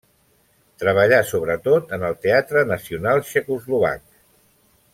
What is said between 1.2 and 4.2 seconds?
sobretot en el Teatre Nacional Txecoslovac.